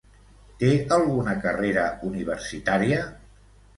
[0.61, 3.07] Té alguna carrera universitària?